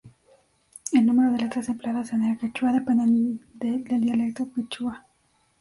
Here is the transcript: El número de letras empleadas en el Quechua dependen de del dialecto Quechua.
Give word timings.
El 0.93 1.05
número 1.05 1.31
de 1.31 1.37
letras 1.43 1.69
empleadas 1.69 2.11
en 2.13 2.23
el 2.23 2.39
Quechua 2.39 2.73
dependen 2.73 3.39
de 3.53 3.77
del 3.83 4.01
dialecto 4.01 4.51
Quechua. 4.51 5.05